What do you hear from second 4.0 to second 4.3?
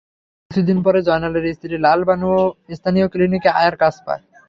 পায়।